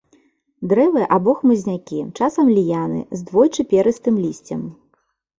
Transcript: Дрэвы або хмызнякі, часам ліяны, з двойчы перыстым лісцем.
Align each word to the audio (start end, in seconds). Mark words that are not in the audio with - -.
Дрэвы 0.69 1.01
або 1.17 1.33
хмызнякі, 1.41 1.99
часам 2.19 2.47
ліяны, 2.57 3.01
з 3.19 3.27
двойчы 3.27 3.61
перыстым 3.75 4.17
лісцем. 4.23 4.65